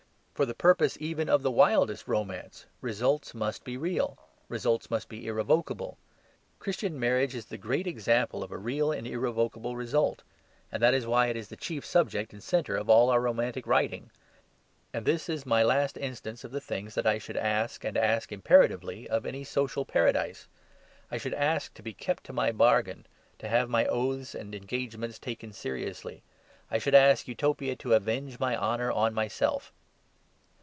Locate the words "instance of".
15.95-16.49